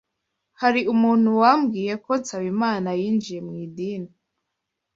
[0.61, 4.09] Hari umuntu wambwiye ko Nsabimana yinjiye mu idini.